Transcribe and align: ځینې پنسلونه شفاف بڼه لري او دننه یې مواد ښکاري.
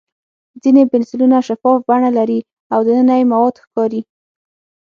ځینې 0.61 0.81
پنسلونه 0.91 1.37
شفاف 1.47 1.77
بڼه 1.87 2.09
لري 2.17 2.39
او 2.73 2.79
دننه 2.87 3.13
یې 3.19 3.25
مواد 3.31 3.55
ښکاري. 3.63 4.01